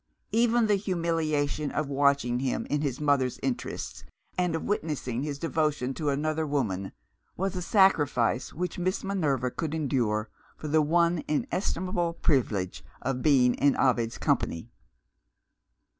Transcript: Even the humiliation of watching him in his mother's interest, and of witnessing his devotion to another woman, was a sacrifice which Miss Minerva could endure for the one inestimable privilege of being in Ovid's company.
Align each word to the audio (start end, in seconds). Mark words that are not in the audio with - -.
Even 0.31 0.65
the 0.65 0.77
humiliation 0.77 1.69
of 1.69 1.87
watching 1.87 2.39
him 2.39 2.65
in 2.71 2.81
his 2.81 2.99
mother's 2.99 3.37
interest, 3.43 4.03
and 4.35 4.55
of 4.55 4.63
witnessing 4.63 5.21
his 5.21 5.37
devotion 5.37 5.93
to 5.93 6.09
another 6.09 6.47
woman, 6.47 6.91
was 7.37 7.55
a 7.55 7.61
sacrifice 7.61 8.51
which 8.51 8.79
Miss 8.79 9.03
Minerva 9.03 9.51
could 9.51 9.75
endure 9.75 10.31
for 10.57 10.69
the 10.69 10.81
one 10.81 11.21
inestimable 11.27 12.13
privilege 12.13 12.83
of 13.03 13.21
being 13.21 13.53
in 13.53 13.77
Ovid's 13.77 14.17
company. 14.17 14.71